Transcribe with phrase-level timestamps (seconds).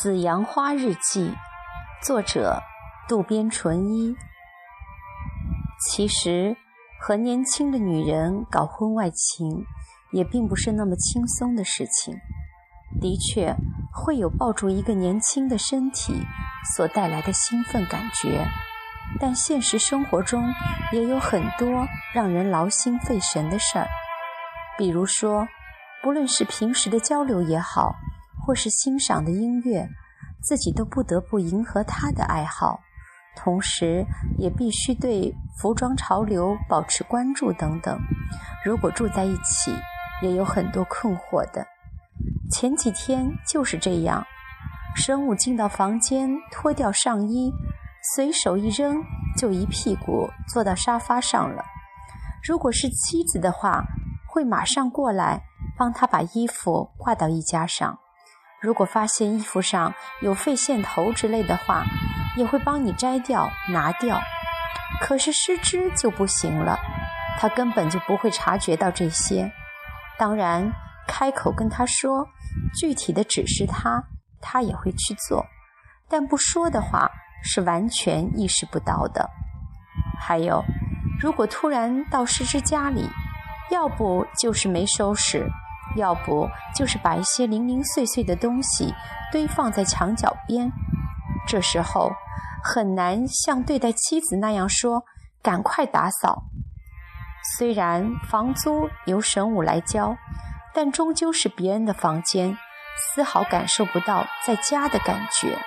[0.02, 1.28] 《紫阳花日记》，
[2.02, 2.62] 作者
[3.06, 4.16] 渡边淳一。
[5.78, 6.56] 其实，
[6.98, 9.66] 和年轻的女人搞婚外情，
[10.10, 12.14] 也并不是那么轻松的事情。
[12.98, 13.54] 的确，
[13.92, 16.14] 会有抱住一个年轻的身体
[16.74, 18.46] 所带来的兴奋感觉，
[19.20, 20.42] 但现实生活中
[20.92, 23.86] 也有很多让人劳心费神的事儿。
[24.78, 25.46] 比如说，
[26.02, 27.92] 不论是平时的交流也好。
[28.44, 29.88] 或是欣赏的音乐，
[30.42, 32.80] 自己都不得不迎合他的爱好，
[33.36, 34.04] 同时
[34.38, 38.00] 也必须对服装潮流保持关注等等。
[38.64, 39.74] 如果住在一起，
[40.22, 41.66] 也有很多困惑的。
[42.50, 44.26] 前几天就是这样，
[44.96, 47.52] 神武进到房间，脱掉上衣，
[48.14, 49.02] 随手一扔，
[49.36, 51.62] 就一屁股坐到沙发上了。
[52.42, 53.84] 如果是妻子的话，
[54.26, 55.42] 会马上过来
[55.76, 57.98] 帮他把衣服挂到衣架上。
[58.60, 61.84] 如果发现衣服上有废线头之类的话，
[62.36, 64.20] 也会帮你摘掉、拿掉。
[65.00, 66.78] 可是失之就不行了，
[67.38, 69.50] 他根本就不会察觉到这些。
[70.18, 70.70] 当然，
[71.08, 72.28] 开口跟他说，
[72.78, 74.02] 具体的指示他，
[74.42, 75.46] 他也会去做。
[76.06, 77.10] 但不说的话，
[77.42, 79.30] 是完全意识不到的。
[80.20, 80.62] 还有，
[81.18, 83.08] 如果突然到失之家里，
[83.70, 85.48] 要不就是没收拾。
[85.96, 88.94] 要不就是把一些零零碎碎的东西
[89.32, 90.70] 堆放在墙角边，
[91.46, 92.12] 这时候
[92.62, 95.04] 很难像对待妻子那样说
[95.42, 96.44] “赶快打扫”。
[97.56, 100.16] 虽然房租由神武来交，
[100.74, 102.56] 但终究是别人的房间，
[102.96, 105.58] 丝毫感受不到在家的感觉。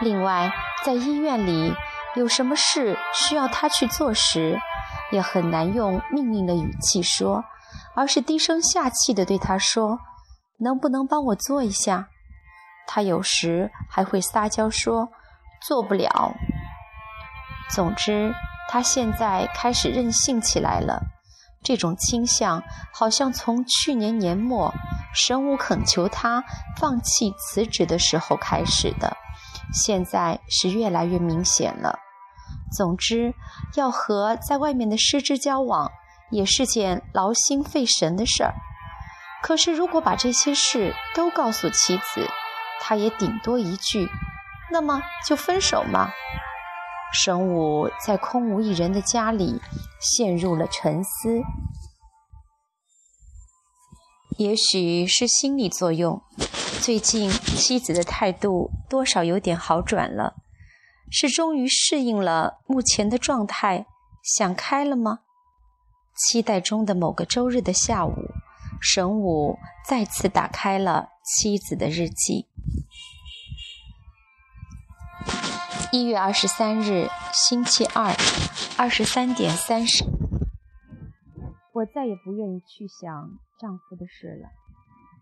[0.00, 0.52] 另外，
[0.84, 1.74] 在医院里
[2.14, 4.58] 有什么事需要他去做时，
[5.10, 7.44] 也很难用命令的语气说。
[7.96, 9.98] 而是低声下气地对他说
[10.60, 12.08] ：“能不能帮我做一下？”
[12.86, 15.08] 他有时还会撒娇说
[15.66, 16.34] ：“做不了。”
[17.68, 18.32] 总之，
[18.68, 21.02] 他现在开始任性起来了。
[21.64, 22.62] 这种倾向
[22.92, 24.72] 好像从去年年末
[25.12, 26.44] 神武恳求他
[26.78, 29.16] 放弃辞职的时候开始的，
[29.72, 31.98] 现在是越来越明显了。
[32.76, 33.34] 总之，
[33.74, 35.90] 要和在外面的师之交往。
[36.30, 38.54] 也是件劳心费神的事儿。
[39.42, 42.28] 可是，如果把这些事都告诉妻子，
[42.80, 44.08] 他也顶多一句
[44.72, 46.10] ：“那么就分手嘛。”
[47.14, 49.60] 神武在空无一人的家里
[50.00, 51.42] 陷入了沉思。
[54.38, 56.20] 也许是心理作用，
[56.82, 60.34] 最近妻子的态度多少有点好转了。
[61.08, 63.86] 是终于适应了目前的状态，
[64.22, 65.20] 想开了吗？
[66.16, 68.14] 期待中的某个周日的下午，
[68.80, 72.46] 神武再次打开了妻子的日记。
[75.92, 78.14] 一月二十三日，星期二，
[78.78, 80.04] 二十三点三十。
[81.74, 84.48] 我再也不愿意去想丈夫的事了，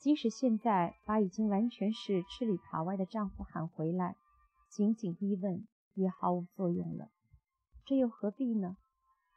[0.00, 4.16] 即使现在把已经完全是吃里扒外的丈夫喊回来，
[4.68, 7.10] 紧紧逼问也毫无作用了。
[7.86, 8.76] 这又何必呢？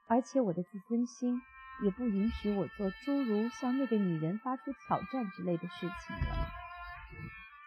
[0.07, 1.41] 而且我的自尊心
[1.83, 6.47] 也不允许我做诸如向那个女人发出挑战之类的事情了。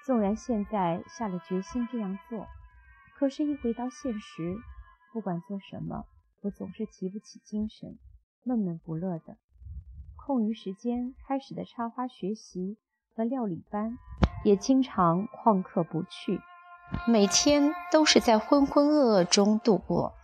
[0.04, 2.47] 纵然现在下了决心这样做，
[3.19, 4.56] 可是，一回到现实，
[5.12, 6.06] 不管做什么，
[6.42, 7.98] 我总是提不起精神，
[8.44, 9.36] 闷闷不乐的。
[10.14, 12.76] 空余时间开始的插花学习
[13.14, 13.98] 和料理班，
[14.44, 16.41] 也经常旷课不去，
[17.08, 20.14] 每天都是在浑浑噩噩中度过。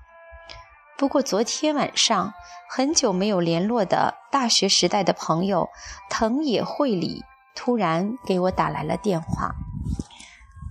[0.97, 2.33] 不过昨天晚上，
[2.71, 5.69] 很久没有联络的大学时代的朋友
[6.09, 9.55] 藤野惠里突然给我打来了电话，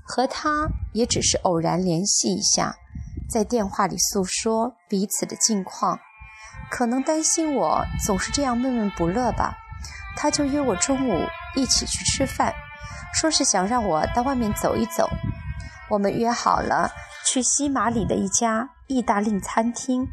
[0.04, 2.76] 和他也只是偶然联系一下，
[3.30, 6.00] 在电话里诉说彼此的近况，
[6.70, 9.58] 可能担心我总是这样闷闷不乐吧，
[10.16, 12.54] 他就约我中午一起去吃饭，
[13.14, 15.10] 说是想让我到外面走一走，
[15.90, 16.90] 我们约好了
[17.32, 20.10] 去西马里的一家意大利餐厅。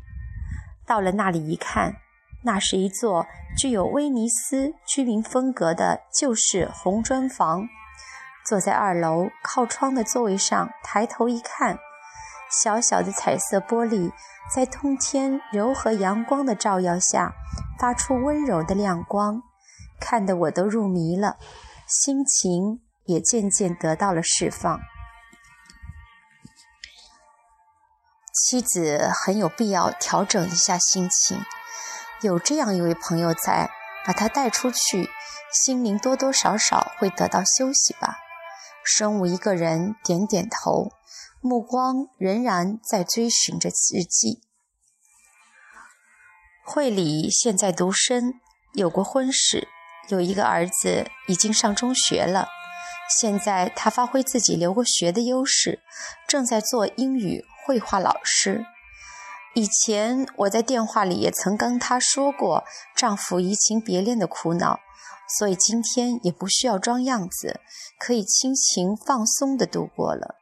[0.86, 1.96] 到了那里一看，
[2.44, 3.26] 那是一座
[3.56, 7.66] 具有威尼斯居民风格的旧式红砖房。
[8.46, 11.76] 坐在二楼靠窗的座位上，抬头一看，
[12.62, 14.12] 小小的彩色玻璃
[14.54, 17.32] 在通天柔和阳光的照耀下，
[17.80, 19.42] 发出温柔的亮光，
[19.98, 21.36] 看得我都入迷了，
[21.88, 24.78] 心情也渐渐得到了释放。
[28.44, 31.44] 妻子很有必要调整一下心情，
[32.22, 33.70] 有这样一位朋友在，
[34.04, 35.08] 把他带出去，
[35.52, 38.18] 心灵多多少少会得到休息吧。
[38.84, 40.92] 生物一个人点点头，
[41.40, 44.40] 目光仍然在追寻着日记。
[46.64, 48.34] 惠理现在独身，
[48.74, 49.68] 有过婚史，
[50.08, 52.48] 有一个儿子，已经上中学了。
[53.20, 55.80] 现在他发挥自己留过学的优势，
[56.26, 58.64] 正在做英语绘画老师。
[59.54, 62.64] 以前我在电话里也曾跟她说过
[62.96, 64.80] 丈夫移情别恋的苦恼，
[65.38, 67.60] 所以今天也不需要装样子，
[67.98, 70.36] 可以亲情放松地度过了。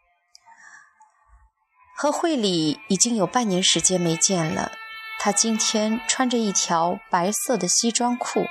[1.97, 4.71] 和惠里已经有半年时间没见了，
[5.19, 8.45] 她今天穿着一条白色的西装裤，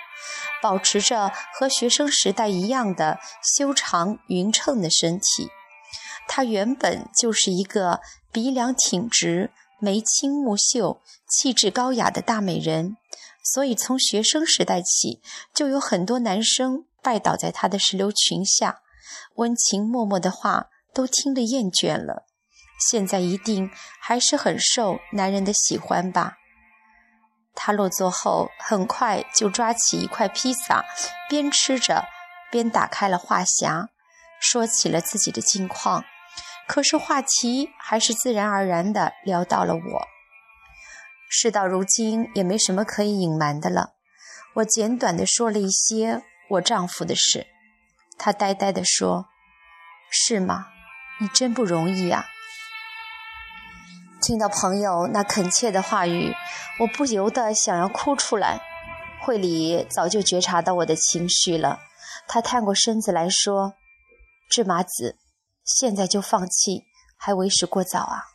[0.62, 3.20] 保持着和学生时代一样的
[3.56, 5.50] 修长匀称的身体。
[6.28, 8.02] 她原本就是一个
[8.32, 9.52] 鼻梁挺直。
[9.78, 12.96] 眉清目秀、气质高雅的大美人，
[13.44, 15.22] 所以从学生时代起，
[15.54, 18.80] 就有很多男生拜倒在她的石榴裙下，
[19.36, 22.26] 温情脉脉的话都听得厌倦了。
[22.90, 23.70] 现在一定
[24.00, 26.38] 还是很受男人的喜欢吧？
[27.54, 30.86] 他落座后，很快就抓起一块披萨，
[31.30, 32.06] 边吃着
[32.50, 33.90] 边打开了话匣，
[34.40, 36.06] 说起了自己的近况。
[36.68, 40.08] 可是话题还是自然而然地聊到了我。
[41.30, 43.94] 事到如今也没什么可以隐瞒的了，
[44.56, 47.48] 我简短地说了一些我丈夫的事。
[48.18, 49.26] 他呆呆地说
[50.10, 50.68] ：“是吗？
[51.20, 52.26] 你真不容易啊。”
[54.22, 56.34] 听到朋友那恳切的话语，
[56.80, 58.62] 我不由得想要哭出来。
[59.22, 61.80] 惠理早就觉察到我的情绪了，
[62.28, 63.74] 他探过身子来说
[64.50, 65.18] ：“芝麻子。”
[65.66, 66.84] 现在就放弃，
[67.18, 68.26] 还为时过早啊！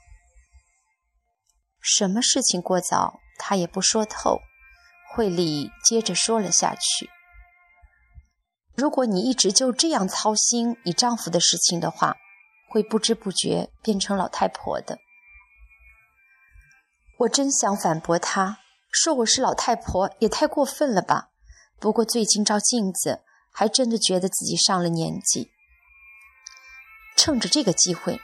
[1.80, 4.40] 什么事情过早，他也不说透。
[5.12, 7.10] 惠理接着说了下去
[8.76, 12.16] ：“如果你一直就这样操心你丈夫的事情的话，
[12.68, 14.98] 会不知不觉变成老太婆的。”
[17.20, 18.58] 我真想反驳他，
[18.92, 21.30] 说我是老太婆也太过分了吧。
[21.78, 23.22] 不过最近照镜子，
[23.52, 25.50] 还真的觉得自己上了年纪。
[27.22, 28.18] 趁着这个机会，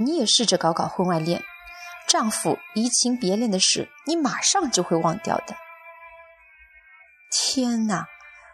[0.00, 1.44] 你也试着搞搞婚外恋。
[2.08, 5.54] 丈夫移情别恋的事，你马上就会忘掉的。
[7.30, 8.08] 天哪，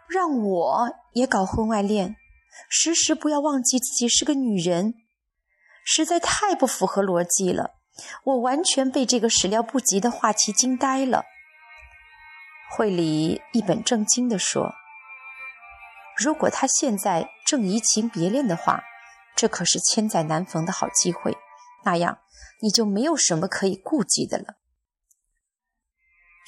[0.06, 2.16] 让我也搞婚外恋，
[2.69, 4.93] 时时不要忘记自己是个女人，
[5.82, 7.70] 实在太不符合逻辑了。
[8.25, 11.25] 我完全被这个始料不及的话题惊呆了。
[12.72, 14.75] 惠理一本正经地说
[16.22, 18.82] ：“如果他现在正移情别恋的话。”
[19.37, 21.37] 这可是千载难逢的好机会，
[21.85, 22.19] 那样
[22.62, 24.55] 你就没有什么可以顾忌的了。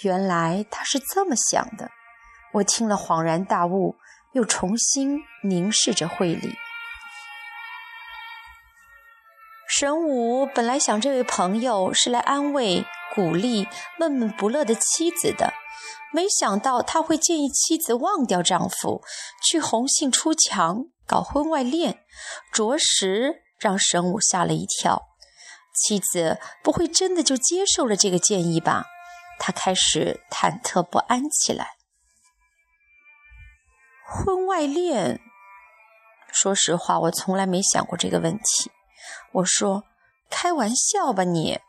[0.02, 1.90] 原来他是这么想的，
[2.55, 3.96] 我听了恍然大悟，
[4.32, 6.56] 又重新凝视着惠理。
[9.69, 13.69] 神武本来想这位朋友是来安慰、鼓励
[13.99, 15.52] 闷闷不乐的妻子的，
[16.12, 19.02] 没想到他会建议妻子忘掉丈夫，
[19.46, 20.87] 去红杏出墙。
[21.08, 22.05] 搞婚外恋，
[22.52, 25.08] 着实让神武吓了一跳。
[25.75, 28.84] 妻子不会真的就接受了这个建议吧？
[29.38, 31.77] 他开始忐忑不安起来。
[34.06, 35.20] 婚外恋，
[36.31, 38.70] 说实话，我从来没想过这个问题。
[39.32, 39.84] 我说
[40.29, 41.60] ：“开玩笑吧你。”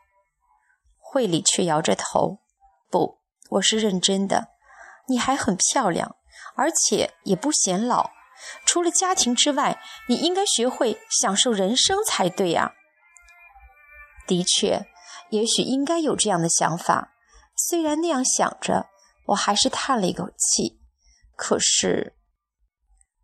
[0.98, 2.40] 惠理却摇着头
[2.90, 3.20] ：“不，
[3.50, 4.48] 我是认真的。
[5.08, 6.16] 你还很漂亮，
[6.56, 8.10] 而且也不显老。”
[8.64, 12.72] 除了家庭之外，你应该学会享受人生才对呀。
[14.26, 14.86] 的确，
[15.30, 17.14] 也许应该有这样的想法。
[17.56, 18.86] 虽然那样想着，
[19.26, 20.80] 我还是叹了一口气。
[21.36, 22.16] 可是，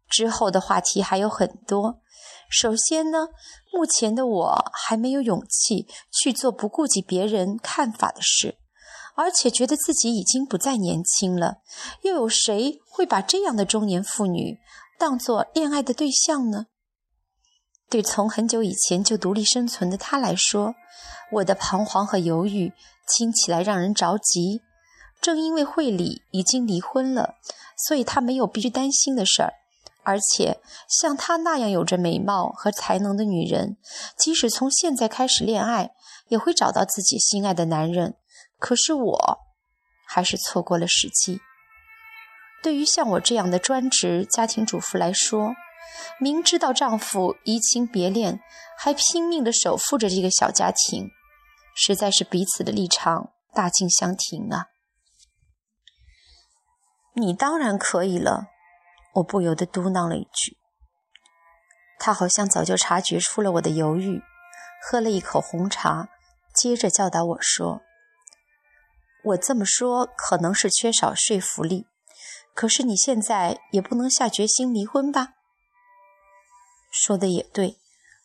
[0.08, 2.00] 之后的话题还有很多。
[2.50, 3.28] 首先呢，
[3.72, 8.58] 目前的我还没有勇气去做不顾及别人看法的事，
[9.16, 11.58] 而且觉得自己已经不再年轻了。
[12.02, 14.58] 又有谁会把这样的中年妇女？
[14.98, 16.66] 当做恋爱的对象呢？
[17.88, 20.74] 对从很久以前就独立生存的他来说，
[21.32, 22.72] 我的彷徨和犹豫
[23.08, 24.62] 听起来让人着急。
[25.20, 27.36] 正因为惠理已经离婚了，
[27.86, 29.52] 所以他没有必须担心的事儿。
[30.02, 33.76] 而且像她那样有着美貌和才能的女人，
[34.16, 35.90] 即使从现在开始恋爱，
[36.28, 38.14] 也会找到自己心爱的男人。
[38.58, 39.38] 可是我，
[40.06, 41.40] 还是错过了时机。
[42.66, 45.54] 对于像我这样的专职家庭主妇来说，
[46.18, 48.40] 明知道丈夫移情别恋，
[48.76, 51.08] 还拼命地守护着这个小家庭，
[51.76, 54.66] 实在是彼此的立场大径相庭啊！
[57.14, 58.48] 你当然可以了，
[59.14, 60.58] 我不由得嘟囔了一句。
[62.00, 64.22] 他好像早就察觉出了我的犹豫，
[64.82, 66.08] 喝了一口红茶，
[66.52, 67.82] 接着教导我说
[69.22, 71.86] ：“我这么说可能是缺少说服力，
[72.56, 75.34] 可是你现在也不能下决心离婚吧？”
[76.90, 77.76] 说的也对，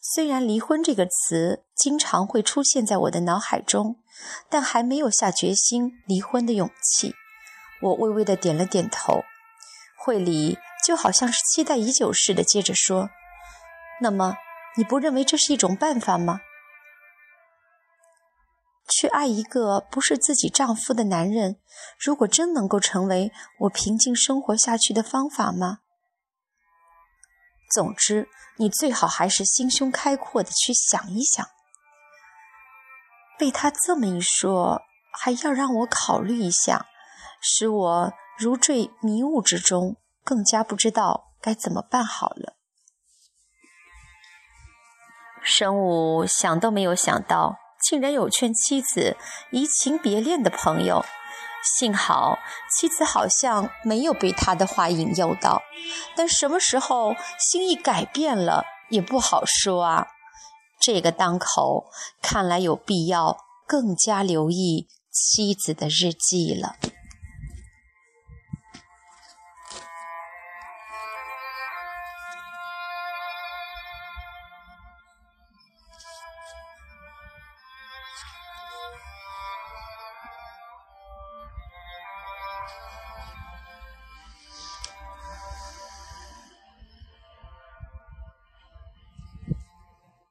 [0.02, 3.98] 虽然“离婚”这个词经常会出现在我的脑海中，
[4.50, 7.14] 但还没有下决心离婚的勇气。
[7.82, 9.24] 我微微的点了点头。
[10.04, 13.10] 会里就好像是期待已久似的，接着说。
[14.02, 14.36] 那么，
[14.78, 16.42] 你不认为这是一种办法吗？
[18.92, 21.60] 去爱一个不是自己丈夫的男人，
[21.98, 23.32] 如果真能够成为
[23.62, 25.80] 我平静生活下去的方法吗？
[27.74, 31.48] 总之，你最好还是心胸开阔的去想一想。
[33.40, 34.82] 被他这么一说，
[35.14, 36.86] 还要让我考虑一下，
[37.42, 42.58] 使我如坠迷雾之中，更加不知道该怎么办好了。
[45.42, 47.56] 神武想都没有想到，
[47.88, 49.18] 竟然有劝妻子
[49.52, 51.04] 移情别恋的朋友。
[51.78, 52.40] 幸好
[52.76, 55.62] 妻子好像没有被他的话引诱到，
[56.16, 60.08] 但什么时候心意改变了也不好说啊。
[60.80, 61.86] 这个当口，
[62.20, 66.78] 看来有必要更加留意妻子的日记了。